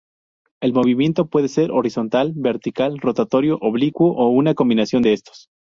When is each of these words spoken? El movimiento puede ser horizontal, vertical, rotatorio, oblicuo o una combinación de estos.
El 0.61 0.73
movimiento 0.73 1.27
puede 1.27 1.47
ser 1.47 1.69
horizontal, 1.69 2.33
vertical, 2.35 2.97
rotatorio, 2.97 3.59
oblicuo 3.61 4.13
o 4.13 4.29
una 4.29 4.55
combinación 4.55 5.03
de 5.03 5.13
estos. 5.13 5.47